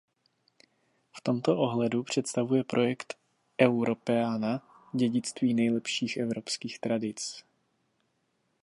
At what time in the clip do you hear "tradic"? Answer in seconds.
6.79-7.43